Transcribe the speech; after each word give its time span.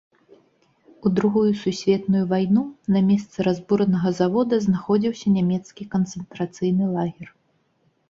У 1.05 1.11
другую 1.19 1.51
сусветную 1.63 2.23
вайну 2.31 2.63
на 2.97 3.03
месцы 3.11 3.37
разбуранага 3.51 4.09
завода 4.23 4.63
знаходзіўся 4.67 5.27
нямецкі 5.39 5.83
канцэнтрацыйны 5.97 6.85
лагер. 6.99 7.27